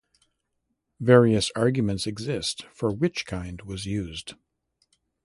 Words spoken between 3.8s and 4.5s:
used.